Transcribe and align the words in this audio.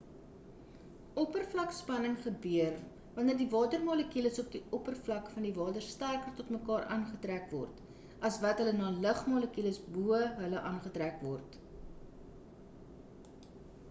oppervlakspanning 1.23 2.15
gebeur 2.23 2.79
want 3.17 3.33
die 3.41 3.47
water 3.55 3.81
molekules 3.89 4.39
op 4.45 4.49
die 4.55 4.61
oppervlak 4.79 5.29
van 5.35 5.45
die 5.49 5.53
water 5.59 5.85
sterker 5.89 6.33
tot 6.41 6.49
mekaar 6.57 6.89
aangetrek 6.97 7.53
word 7.59 7.85
as 8.31 8.41
wat 8.47 8.65
hul 8.65 8.73
na 8.81 8.91
die 8.99 9.05
lugmolekules 9.07 9.79
bo 9.93 10.09
hulle 10.43 10.65
aangetrek 10.73 11.25
word 11.31 11.63